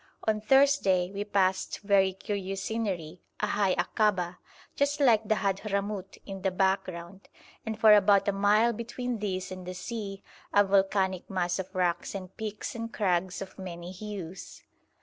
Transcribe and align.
On 0.27 0.41
Thursday 0.41 1.11
we 1.11 1.23
passed 1.23 1.79
very 1.81 2.11
curious 2.13 2.63
scenery, 2.63 3.21
a 3.39 3.45
high 3.45 3.75
akaba, 3.77 4.39
just 4.75 4.99
like 4.99 5.27
the 5.27 5.35
Hadhramout, 5.35 6.17
in 6.25 6.41
the 6.41 6.49
background, 6.49 7.29
and 7.67 7.79
for 7.79 7.93
about 7.93 8.27
a 8.27 8.31
mile 8.31 8.73
between 8.73 9.19
this 9.19 9.51
and 9.51 9.63
the 9.67 9.75
sea 9.75 10.23
a 10.55 10.63
volcanic 10.63 11.29
mass 11.29 11.59
of 11.59 11.75
rocks 11.75 12.15
and 12.15 12.35
peaks 12.35 12.73
and 12.73 12.91
crags 12.91 13.43
of 13.43 13.59
many 13.59 13.91
hues. 13.91 14.63